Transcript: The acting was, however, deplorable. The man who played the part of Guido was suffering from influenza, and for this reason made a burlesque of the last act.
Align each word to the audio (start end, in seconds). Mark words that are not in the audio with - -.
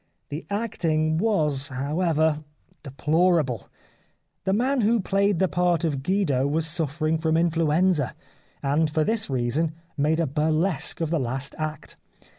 The 0.29 0.47
acting 0.49 1.19
was, 1.19 1.69
however, 1.69 2.43
deplorable. 2.81 3.67
The 4.45 4.51
man 4.53 4.81
who 4.81 4.99
played 4.99 5.37
the 5.37 5.47
part 5.47 5.83
of 5.83 6.01
Guido 6.01 6.47
was 6.47 6.65
suffering 6.65 7.19
from 7.19 7.37
influenza, 7.37 8.15
and 8.63 8.89
for 8.89 9.03
this 9.03 9.29
reason 9.29 9.73
made 9.95 10.19
a 10.19 10.25
burlesque 10.25 11.01
of 11.01 11.11
the 11.11 11.19
last 11.19 11.53
act. 11.59 11.97